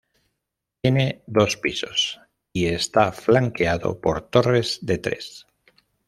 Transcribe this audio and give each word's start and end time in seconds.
Tiene 0.81 1.21
dos 1.27 1.57
pisos, 1.57 2.19
y 2.51 2.65
está 2.65 3.11
flanqueado 3.11 4.01
por 4.01 4.21
torres 4.23 4.79
de 4.81 4.97
tres. 4.97 5.45